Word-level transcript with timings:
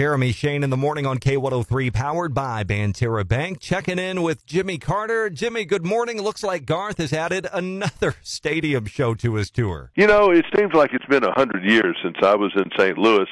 Jeremy 0.00 0.32
Shane 0.32 0.62
in 0.62 0.70
the 0.70 0.78
morning 0.78 1.04
on 1.04 1.18
K103, 1.18 1.92
powered 1.92 2.32
by 2.32 2.64
Banterra 2.64 3.28
Bank. 3.28 3.60
Checking 3.60 3.98
in 3.98 4.22
with 4.22 4.46
Jimmy 4.46 4.78
Carter. 4.78 5.28
Jimmy, 5.28 5.66
good 5.66 5.84
morning. 5.84 6.22
Looks 6.22 6.42
like 6.42 6.64
Garth 6.64 6.96
has 6.96 7.12
added 7.12 7.46
another 7.52 8.14
stadium 8.22 8.86
show 8.86 9.12
to 9.16 9.34
his 9.34 9.50
tour. 9.50 9.90
You 9.96 10.06
know, 10.06 10.30
it 10.30 10.46
seems 10.56 10.72
like 10.72 10.94
it's 10.94 11.04
been 11.04 11.22
a 11.22 11.32
hundred 11.32 11.64
years 11.64 11.98
since 12.02 12.16
I 12.22 12.34
was 12.34 12.50
in 12.56 12.70
St. 12.78 12.96
Louis, 12.96 13.28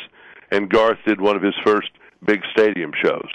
and 0.51 0.69
Garth 0.69 0.99
did 1.07 1.23
one 1.23 1.37
of 1.37 1.43
his 1.43 1.54
first 1.65 1.89
big 2.27 2.43
stadium 2.53 2.93
shows. 3.03 3.30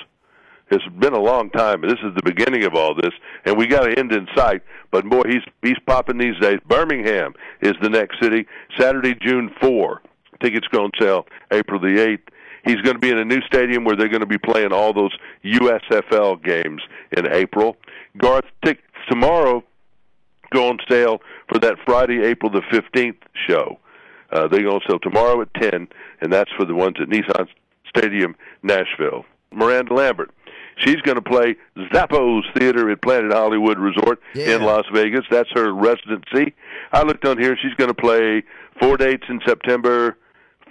It's 0.70 0.86
been 1.00 1.13
a 1.13 1.20
long 1.20 1.50
time, 1.50 1.81
and 1.81 1.91
this 1.91 2.02
is 2.04 2.13
the 2.15 2.21
beginning 2.23 2.65
of 2.65 2.75
all 2.75 2.93
this, 2.93 3.13
and 3.45 3.57
we 3.57 3.65
got 3.65 3.88
an 3.88 3.97
end 3.97 4.11
in 4.11 4.27
sight. 4.36 4.61
But 4.91 5.05
boy, 5.09 5.23
he's 5.27 5.41
he's 5.63 5.79
popping 5.88 6.20
these 6.20 6.39
days. 6.39 6.59
Birmingham 6.68 7.34
is 7.61 7.73
the 7.81 7.89
next 7.89 8.21
city. 8.21 8.45
Saturday, 8.77 9.15
June 9.20 9.50
four. 9.59 10.04
Tickets 10.39 10.68
go 10.68 10.84
on 10.84 10.91
sale 11.00 11.25
April 11.52 11.79
the 11.79 12.00
eighth. 12.00 12.29
He's 12.64 12.77
going 12.82 12.95
to 12.95 13.00
be 13.00 13.09
in 13.09 13.18
a 13.18 13.25
new 13.25 13.41
stadium 13.41 13.84
where 13.84 13.96
they're 13.96 14.07
going 14.09 14.21
to 14.21 14.25
be 14.25 14.38
playing 14.38 14.71
all 14.71 14.93
those 14.93 15.11
USFL 15.43 16.43
games 16.43 16.82
in 17.15 17.28
April. 17.32 17.78
Garth 18.18 18.46
tickets 18.64 18.86
tomorrow 19.10 19.64
go 20.54 20.70
on 20.70 20.78
sale 20.89 21.20
for 21.51 21.60
that 21.60 21.75
Friday, 21.86 22.23
April 22.23 22.51
the 22.51 22.61
15th 22.71 23.18
show. 23.47 23.79
Uh, 24.32 24.47
they 24.47 24.61
go 24.61 24.75
on 24.75 24.82
sale 24.87 25.00
tomorrow 25.00 25.42
at 25.42 25.54
10, 25.56 25.87
and 26.21 26.32
that's 26.32 26.51
for 26.57 26.65
the 26.65 26.73
ones 26.75 26.96
at 27.01 27.07
Nissan 27.10 27.47
Stadium, 27.89 28.36
Nashville. 28.64 29.25
Miranda 29.51 29.93
Lambert. 29.93 30.32
She's 30.78 31.01
going 31.01 31.15
to 31.18 31.21
play 31.21 31.56
Zappos 31.78 32.42
Theater 32.58 32.89
at 32.89 33.02
Planet 33.03 33.31
Hollywood 33.31 33.78
Resort 33.78 34.20
Yeah. 34.34 34.56
in 34.56 34.64
Las 34.64 34.86
Vegas. 34.92 35.22
That's 35.30 35.50
her 35.53 35.72
residency. 35.72 36.53
I 36.92 37.03
looked 37.03 37.25
on 37.25 37.38
here. 37.38 37.56
She's 37.61 37.75
going 37.75 37.89
to 37.89 37.94
play 37.94 38.44
four 38.80 38.98
dates 38.98 39.23
in 39.30 39.39
September, 39.45 40.17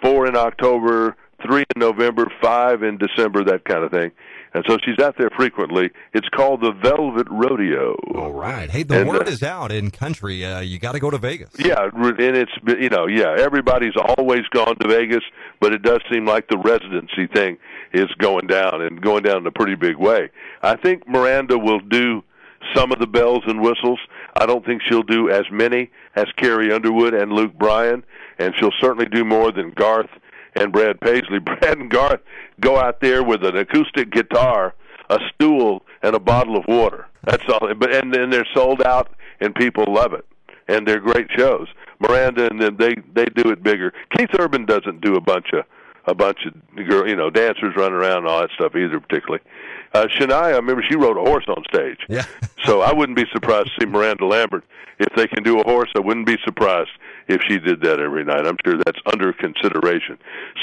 four 0.02 0.26
in 0.26 0.36
October, 0.36 1.16
three 1.46 1.64
in 1.74 1.80
November, 1.80 2.30
five 2.42 2.82
in 2.82 2.98
December, 2.98 3.44
that 3.44 3.64
kind 3.64 3.84
of 3.84 3.90
thing. 3.90 4.10
And 4.54 4.64
so 4.68 4.76
she's 4.84 4.98
out 5.02 5.16
there 5.18 5.30
frequently. 5.30 5.90
It's 6.12 6.28
called 6.28 6.60
the 6.60 6.72
Velvet 6.72 7.26
Rodeo. 7.30 7.94
All 8.14 8.32
right. 8.32 8.68
Hey, 8.70 8.82
the 8.82 9.00
And, 9.00 9.08
word 9.08 9.26
uh, 9.26 9.30
is 9.30 9.42
out 9.42 9.72
in 9.72 9.90
country. 9.90 10.44
Uh, 10.44 10.60
you 10.60 10.78
got 10.78 10.92
to 10.92 11.00
go 11.00 11.08
to 11.10 11.16
Vegas. 11.16 11.50
Yeah, 11.58 11.88
and 11.94 12.20
it's 12.36 12.52
you 12.66 12.90
know, 12.90 13.06
yeah, 13.06 13.34
everybody's 13.38 13.94
always 14.18 14.42
gone 14.50 14.76
to 14.76 14.88
Vegas, 14.88 15.22
but 15.60 15.72
it 15.72 15.82
does 15.82 16.00
seem 16.10 16.26
like 16.26 16.48
the 16.48 16.58
residency 16.58 17.26
thing 17.32 17.56
is 17.94 18.08
going 18.18 18.46
down 18.46 18.82
and 18.82 19.00
going 19.00 19.22
down 19.22 19.38
in 19.38 19.46
a 19.46 19.50
pretty 19.52 19.74
big 19.74 19.96
way. 19.96 20.28
I 20.62 20.76
think 20.76 21.08
Miranda 21.08 21.58
will 21.58 21.80
do 21.80 22.22
some 22.74 22.92
of 22.92 22.98
the 22.98 23.06
bells 23.06 23.42
and 23.46 23.60
whistles. 23.60 23.98
I 24.36 24.46
don't 24.46 24.64
think 24.64 24.82
she'll 24.88 25.02
do 25.02 25.30
as 25.30 25.44
many 25.50 25.90
as 26.14 26.26
Carrie 26.36 26.72
Underwood 26.72 27.14
and 27.14 27.32
Luke 27.32 27.54
Bryan, 27.54 28.04
and 28.38 28.54
she'll 28.58 28.70
certainly 28.80 29.06
do 29.06 29.24
more 29.24 29.50
than 29.50 29.70
Garth 29.70 30.10
and 30.54 30.72
Brad 30.72 31.00
Paisley. 31.00 31.38
Brad 31.44 31.78
and 31.78 31.90
Garth 31.90 32.20
go 32.60 32.78
out 32.78 33.00
there 33.00 33.22
with 33.22 33.44
an 33.44 33.56
acoustic 33.56 34.10
guitar, 34.10 34.74
a 35.10 35.18
stool, 35.34 35.82
and 36.02 36.14
a 36.14 36.20
bottle 36.20 36.56
of 36.56 36.64
water. 36.66 37.06
That's 37.24 37.44
all. 37.48 37.72
But 37.74 37.94
and 37.94 38.12
then 38.12 38.30
they're 38.30 38.48
sold 38.54 38.82
out, 38.82 39.10
and 39.40 39.54
people 39.54 39.84
love 39.88 40.12
it, 40.12 40.26
and 40.68 40.86
they're 40.86 41.00
great 41.00 41.28
shows. 41.36 41.68
Miranda 42.00 42.50
and 42.50 42.60
them 42.60 42.76
they 42.76 42.94
they 43.14 43.26
do 43.26 43.50
it 43.50 43.62
bigger. 43.62 43.92
Keith 44.16 44.30
Urban 44.38 44.66
doesn't 44.66 45.00
do 45.00 45.14
a 45.14 45.20
bunch 45.20 45.46
of 45.52 45.64
a 46.06 46.14
bunch 46.14 46.38
of 46.46 46.86
girl, 46.88 47.08
you 47.08 47.16
know, 47.16 47.30
dancers 47.30 47.74
running 47.76 47.94
around 47.94 48.18
and 48.18 48.26
all 48.28 48.40
that 48.40 48.50
stuff 48.54 48.74
either, 48.76 48.98
particularly. 49.00 49.42
Uh, 49.94 50.06
Shania, 50.06 50.32
I 50.34 50.50
remember 50.50 50.82
she 50.88 50.96
rode 50.96 51.16
a 51.18 51.20
horse 51.20 51.44
on 51.48 51.62
stage. 51.72 51.98
Yeah. 52.08 52.24
So 52.64 52.80
I 52.80 52.92
wouldn't 52.92 53.16
be 53.18 53.24
surprised 53.32 53.66
to 53.74 53.80
see 53.80 53.86
Miranda 53.86 54.24
Lambert 54.24 54.62
if 55.00 55.08
they 55.16 55.26
can 55.26 55.42
do 55.42 55.58
a 55.58 55.64
horse. 55.64 55.90
I 55.96 55.98
wouldn't 56.00 56.26
be 56.28 56.36
surprised 56.44 56.90
if 57.26 57.40
she 57.48 57.58
did 57.58 57.80
that 57.80 57.98
every 57.98 58.24
night. 58.24 58.46
I'm 58.46 58.56
sure 58.64 58.76
that's 58.78 59.00
under 59.12 59.32
consideration. 59.32 60.16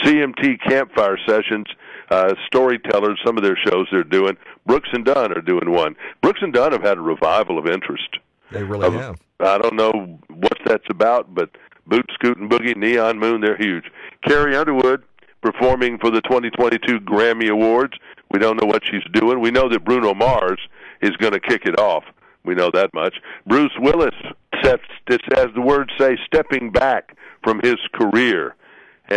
CMT 0.06 0.62
campfire 0.66 1.18
sessions, 1.28 1.66
uh, 2.10 2.36
storytellers, 2.48 3.20
some 3.26 3.36
of 3.38 3.44
their 3.44 3.58
shows 3.68 3.88
they're 3.92 4.06
doing. 4.06 4.38
Brooks 4.66 4.88
and 4.94 5.04
Dunn 5.04 5.34
are 5.34 5.42
doing 5.42 5.72
one. 5.72 5.98
Brooks 6.22 6.40
and 6.42 6.54
Dunn 6.54 6.72
have 6.72 6.84
had 6.84 6.98
a 6.98 7.02
revival 7.02 7.58
of 7.58 7.68
interest. 7.68 8.18
They 8.52 8.64
really 8.64 8.88
Of- 8.88 8.94
have. 8.94 9.20
I 9.42 9.58
don't 9.58 9.76
know 9.76 10.20
what 10.30 10.58
that's 10.66 10.88
about, 10.90 11.36
but 11.36 11.50
Boot 11.86 12.10
Scootin' 12.14 12.48
Boogie, 12.48 12.78
Neon 12.78 13.20
Moon, 13.20 13.42
they're 13.42 13.58
huge. 13.58 13.92
Carrie 14.26 14.56
Underwood 14.56 15.04
performing 15.42 15.98
for 16.00 16.12
the 16.12 16.22
2022 16.22 17.00
Grammy 17.02 17.50
Awards. 17.50 17.94
We 18.32 18.40
don't 18.40 18.62
know 18.62 18.68
what 18.68 18.84
she's 18.86 19.04
doing. 19.14 19.40
We 19.40 19.52
know 19.52 19.70
that 19.70 19.84
Bruno 19.84 20.14
Mars 20.14 20.60
is 21.02 21.12
going 21.18 21.34
to 21.34 21.40
kick 21.40 21.66
it 21.66 21.80
off. 21.80 22.04
We 22.44 22.56
know 22.56 22.70
that 22.74 22.94
much. 22.94 23.16
Bruce 23.46 23.72
Willis, 23.80 24.16
steps, 24.62 24.88
as 25.36 25.48
the 25.56 25.62
words 25.62 25.92
say, 25.98 26.18
stepping 26.26 26.72
back 26.72 27.16
from 27.44 27.60
his 27.64 27.76
career. 27.94 28.56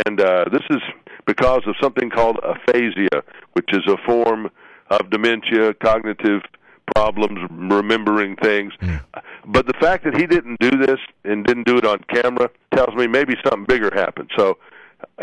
And 0.06 0.20
uh, 0.20 0.46
this 0.50 0.62
is 0.70 0.80
because 1.26 1.62
of 1.66 1.74
something 1.80 2.10
called 2.10 2.38
aphasia, 2.42 3.22
which 3.52 3.68
is 3.72 3.82
a 3.86 3.96
form 4.06 4.50
of 4.90 5.10
dementia, 5.10 5.74
cognitive 5.74 6.42
problems, 6.94 7.38
remembering 7.50 8.36
things. 8.36 8.72
But 9.46 9.66
the 9.66 9.74
fact 9.80 10.04
that 10.04 10.16
he 10.16 10.26
didn't 10.26 10.58
do 10.60 10.70
this 10.70 10.98
and 11.24 11.44
didn't 11.44 11.66
do 11.66 11.76
it 11.76 11.84
on 11.86 11.98
camera 12.12 12.50
tells 12.74 12.94
me 12.94 13.06
maybe 13.06 13.34
something 13.44 13.64
bigger 13.64 13.90
happened. 13.94 14.30
So 14.36 14.58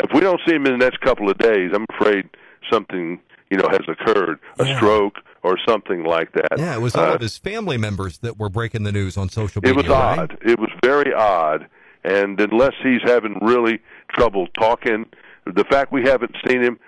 if 0.04 0.10
we 0.14 0.20
don't 0.20 0.40
see 0.46 0.54
him 0.54 0.66
in 0.66 0.72
the 0.72 0.78
next 0.84 1.00
couple 1.00 1.28
of 1.30 1.38
days, 1.38 1.70
I'm 1.74 1.86
afraid 1.98 2.28
something 2.70 3.20
you 3.50 3.56
know 3.56 3.68
has 3.70 3.80
occurred, 3.88 4.38
a 4.58 4.66
Yeah. 4.66 4.76
stroke 4.76 5.16
or 5.42 5.56
something 5.66 6.04
like 6.04 6.32
that. 6.32 6.58
Yeah, 6.58 6.74
it 6.76 6.80
was 6.80 6.94
all 6.94 7.10
Uh, 7.10 7.14
of 7.14 7.20
his 7.20 7.38
family 7.38 7.78
members 7.78 8.18
that 8.18 8.38
were 8.38 8.48
breaking 8.50 8.82
the 8.84 8.92
news 8.92 9.16
on 9.16 9.28
social 9.28 9.62
media. 9.62 9.72
it 9.72 9.76
was 9.76 9.88
right? 9.88 10.18
odd. 10.18 10.38
It 10.42 10.58
was 10.58 10.70
very 10.84 11.12
odd. 11.14 11.66
And 12.04 12.40
unless 12.40 12.74
he's 12.82 13.00
having 13.04 13.38
really 13.42 13.80
trouble 14.10 14.46
talking, 14.58 15.06
the 15.46 15.64
fact 15.64 15.92
we 15.92 16.02
haven't 16.02 16.34
seen 16.46 16.62
him 16.62 16.78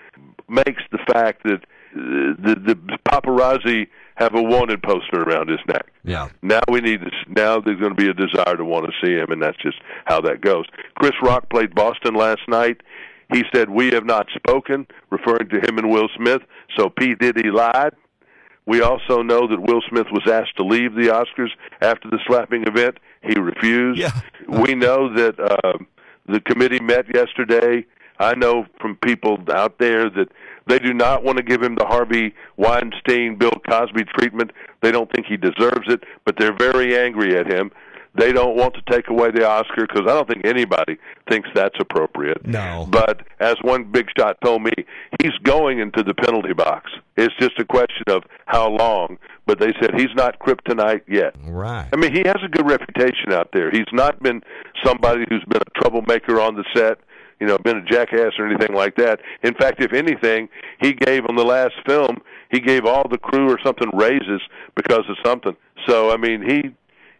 makes 0.48 0.82
the 0.90 0.98
fact 1.12 1.42
that 1.44 1.60
the, 1.94 2.54
the 2.64 2.98
paparazzi 3.08 3.88
have 4.16 4.34
a 4.34 4.42
wanted 4.42 4.82
poster 4.82 5.22
around 5.22 5.48
his 5.48 5.60
neck. 5.66 5.86
Yeah. 6.04 6.28
Now 6.42 6.60
we 6.68 6.80
need 6.80 7.00
this. 7.00 7.14
Now 7.28 7.60
there's 7.60 7.80
going 7.80 7.94
to 7.94 8.02
be 8.02 8.08
a 8.08 8.14
desire 8.14 8.56
to 8.56 8.64
want 8.64 8.86
to 8.86 8.92
see 9.04 9.12
him, 9.14 9.30
and 9.30 9.42
that's 9.42 9.58
just 9.58 9.78
how 10.04 10.20
that 10.22 10.40
goes. 10.40 10.66
Chris 10.96 11.12
Rock 11.22 11.48
played 11.50 11.74
Boston 11.74 12.14
last 12.14 12.42
night. 12.48 12.80
He 13.32 13.44
said, 13.54 13.70
"We 13.70 13.90
have 13.92 14.04
not 14.04 14.28
spoken," 14.34 14.86
referring 15.10 15.48
to 15.50 15.56
him 15.56 15.78
and 15.78 15.90
Will 15.90 16.08
Smith. 16.16 16.42
So 16.76 16.88
P 16.90 17.14
Diddy 17.14 17.50
lied. 17.50 17.94
We 18.64 18.80
also 18.80 19.22
know 19.22 19.48
that 19.48 19.60
Will 19.60 19.82
Smith 19.88 20.06
was 20.12 20.22
asked 20.30 20.56
to 20.56 20.64
leave 20.64 20.94
the 20.94 21.08
Oscars 21.08 21.50
after 21.80 22.08
the 22.08 22.18
slapping 22.26 22.64
event. 22.64 22.98
He 23.22 23.38
refused. 23.38 23.98
Yeah. 23.98 24.12
we 24.48 24.74
know 24.74 25.12
that 25.14 25.40
uh, 25.40 25.78
the 26.28 26.40
committee 26.40 26.80
met 26.80 27.12
yesterday. 27.12 27.84
I 28.18 28.34
know 28.36 28.66
from 28.80 28.96
people 28.96 29.38
out 29.52 29.78
there 29.78 30.08
that 30.10 30.28
they 30.66 30.78
do 30.78 30.92
not 30.94 31.24
want 31.24 31.38
to 31.38 31.42
give 31.42 31.62
him 31.62 31.74
the 31.74 31.86
Harvey 31.86 32.34
Weinstein, 32.56 33.36
Bill 33.36 33.60
Cosby 33.68 34.04
treatment. 34.04 34.52
They 34.80 34.92
don't 34.92 35.10
think 35.12 35.26
he 35.26 35.36
deserves 35.36 35.88
it, 35.88 36.04
but 36.24 36.36
they're 36.38 36.56
very 36.56 36.96
angry 36.96 37.36
at 37.36 37.50
him. 37.50 37.70
They 38.14 38.30
don't 38.30 38.56
want 38.56 38.74
to 38.74 38.82
take 38.90 39.08
away 39.08 39.30
the 39.30 39.48
Oscar 39.48 39.86
because 39.86 40.02
I 40.02 40.12
don't 40.12 40.28
think 40.28 40.44
anybody 40.44 40.98
thinks 41.30 41.48
that's 41.54 41.76
appropriate. 41.80 42.46
No. 42.46 42.86
But 42.90 43.22
as 43.40 43.56
one 43.62 43.84
big 43.90 44.08
shot 44.18 44.36
told 44.44 44.62
me, 44.62 44.72
he's 45.22 45.32
going 45.44 45.78
into 45.78 46.02
the 46.02 46.12
penalty 46.12 46.52
box. 46.52 46.90
It's 47.16 47.34
just 47.40 47.58
a 47.58 47.64
question 47.64 48.04
of 48.08 48.24
how 48.44 48.68
long. 48.68 49.16
But 49.46 49.58
they 49.60 49.72
said 49.80 49.94
he's 49.96 50.14
not 50.14 50.38
kryptonite 50.40 51.02
yet. 51.08 51.34
Right. 51.46 51.88
I 51.92 51.96
mean, 51.96 52.14
he 52.14 52.22
has 52.26 52.36
a 52.44 52.48
good 52.48 52.68
reputation 52.68 53.32
out 53.32 53.50
there. 53.52 53.70
He's 53.70 53.90
not 53.92 54.22
been 54.22 54.42
somebody 54.84 55.24
who's 55.30 55.44
been 55.48 55.62
a 55.62 55.80
troublemaker 55.80 56.38
on 56.38 56.54
the 56.54 56.64
set, 56.76 56.98
you 57.42 57.48
know, 57.48 57.58
been 57.58 57.78
a 57.78 57.84
jackass 57.84 58.34
or 58.38 58.46
anything 58.46 58.72
like 58.72 58.94
that. 58.94 59.18
In 59.42 59.52
fact, 59.54 59.82
if 59.82 59.92
anything, 59.92 60.48
he 60.80 60.92
gave 60.92 61.26
on 61.28 61.34
the 61.34 61.44
last 61.44 61.74
film, 61.84 62.18
he 62.52 62.60
gave 62.60 62.84
all 62.84 63.04
the 63.10 63.18
crew 63.18 63.50
or 63.50 63.58
something 63.64 63.90
raises 63.94 64.40
because 64.76 65.02
of 65.08 65.16
something. 65.24 65.56
So, 65.88 66.12
I 66.12 66.18
mean, 66.18 66.48
he 66.48 66.70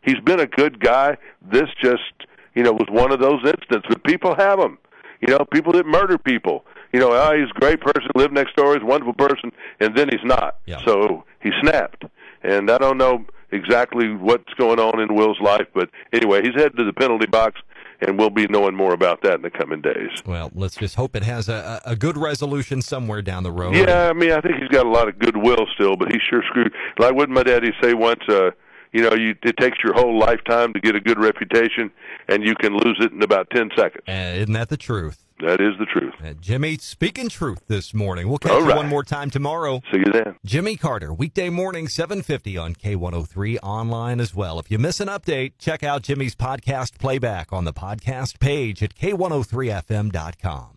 he's 0.03 0.21
been 0.25 0.39
a 0.39 0.47
good 0.47 0.79
guy. 0.79 1.17
This 1.51 1.69
just, 1.83 2.13
you 2.55 2.63
know, 2.63 2.71
was 2.71 2.87
one 2.89 3.11
of 3.11 3.19
those 3.19 3.41
instances. 3.45 3.83
But 3.89 4.05
people 4.05 4.37
have 4.37 4.61
him. 4.61 4.79
You 5.21 5.35
know, 5.35 5.45
people 5.53 5.73
that 5.73 5.87
murder 5.87 6.19
people. 6.19 6.65
You 6.93 7.01
know, 7.01 7.11
oh, 7.11 7.37
he's 7.37 7.51
a 7.51 7.59
great 7.59 7.81
person, 7.81 8.09
lived 8.15 8.33
next 8.33 8.55
door, 8.55 8.75
he's 8.75 8.83
a 8.83 8.87
wonderful 8.87 9.15
person, 9.15 9.51
and 9.81 9.97
then 9.97 10.09
he's 10.09 10.23
not. 10.23 10.59
Yeah. 10.67 10.79
So 10.85 11.25
he 11.43 11.51
snapped. 11.63 12.05
And 12.45 12.71
I 12.71 12.79
don't 12.79 12.99
know 12.99 13.25
exactly 13.51 14.15
what's 14.15 14.55
going 14.55 14.79
on 14.79 15.01
in 15.01 15.17
Will's 15.17 15.41
life, 15.41 15.67
but 15.75 15.91
anyway, 16.13 16.43
he's 16.43 16.55
headed 16.55 16.77
to 16.77 16.85
the 16.85 16.93
penalty 16.93 17.27
box, 17.27 17.61
and 18.03 18.19
we'll 18.19 18.31
be 18.31 18.47
knowing 18.49 18.75
more 18.75 18.93
about 18.93 19.23
that 19.23 19.35
in 19.35 19.43
the 19.43 19.51
coming 19.51 19.81
days. 19.81 20.11
Well, 20.27 20.51
let's 20.55 20.77
just 20.77 20.97
hope 20.97 21.17
it 21.17 21.23
has 21.23 21.49
a, 21.49 21.81
a 21.85 21.97
good 21.97 22.19
resolution 22.19 22.83
somewhere 22.83 23.23
down 23.23 23.43
the 23.43 23.53
road. 23.53 23.75
Yeah, 23.75 24.09
I 24.09 24.13
mean, 24.13 24.33
I 24.33 24.41
think 24.41 24.57
he's 24.57 24.69
got 24.69 24.87
a 24.87 24.91
lot 24.91 25.09
of 25.09 25.19
goodwill 25.19 25.67
still, 25.75 25.97
but 25.97 26.13
he 26.13 26.19
sure 26.19 26.43
screwed. 26.49 26.73
Like 26.99 27.15
what 27.15 27.31
my 27.31 27.43
daddy 27.43 27.73
say 27.83 27.95
once, 27.95 28.21
uh, 28.29 28.51
you 28.93 29.03
know, 29.03 29.15
you 29.15 29.35
it 29.43 29.57
takes 29.57 29.79
your 29.83 29.95
whole 29.95 30.19
lifetime 30.19 30.73
to 30.75 30.81
get 30.81 30.95
a 30.95 31.01
good 31.01 31.19
reputation, 31.19 31.91
and 32.29 32.45
you 32.45 32.55
can 32.55 32.75
lose 32.77 32.99
it 33.01 33.13
in 33.13 33.23
about 33.23 33.49
ten 33.51 33.71
seconds. 33.77 34.05
Uh, 34.07 34.41
isn't 34.41 34.53
that 34.53 34.69
the 34.69 34.77
truth? 34.77 35.25
That 35.43 35.61
is 35.61 35.75
the 35.79 35.87
truth. 35.87 36.15
Uh, 36.25 36.35
Jimmy, 36.41 36.77
speaking 36.79 37.29
truth 37.29 37.63
this 37.67 37.93
morning. 37.93 38.29
We'll 38.29 38.39
catch 38.39 38.53
All 38.53 38.61
you 38.61 38.69
right. 38.69 38.77
one 38.77 38.89
more 38.89 39.03
time 39.03 39.29
tomorrow. 39.29 39.81
See 39.93 39.99
you 39.99 40.13
then. 40.13 40.37
Jimmy 40.45 40.77
Carter, 40.77 41.13
weekday 41.13 41.51
morning, 41.51 41.89
750 41.89 42.57
on 42.57 42.75
K103, 42.75 43.59
online 43.63 44.21
as 44.21 44.35
well. 44.35 44.59
If 44.61 44.71
you 44.71 44.79
miss 44.79 45.01
an 45.01 45.09
update, 45.09 45.55
check 45.59 45.83
out 45.83 46.03
Jimmy's 46.03 46.37
podcast 46.37 46.99
playback 46.99 47.53
on 47.53 47.65
the 47.65 47.73
podcast 47.73 48.39
page 48.41 48.83
at 48.83 48.95
k103fm.com. 48.95 50.69